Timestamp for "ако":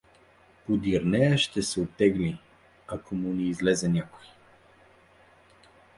2.87-3.15